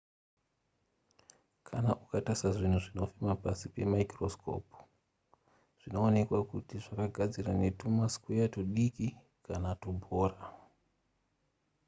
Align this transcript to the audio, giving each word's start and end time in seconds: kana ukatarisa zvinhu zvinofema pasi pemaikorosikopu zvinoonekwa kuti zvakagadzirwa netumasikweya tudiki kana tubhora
kana 1.67 1.91
ukatarisa 2.03 2.47
zvinhu 2.55 2.79
zvinofema 2.85 3.33
pasi 3.43 3.65
pemaikorosikopu 3.75 4.77
zvinoonekwa 5.81 6.39
kuti 6.51 6.75
zvakagadzirwa 6.83 7.53
netumasikweya 7.61 8.45
tudiki 8.53 9.07
kana 9.45 9.69
tubhora 9.81 10.41